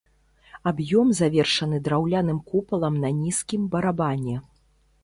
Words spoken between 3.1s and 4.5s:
нізкім барабане.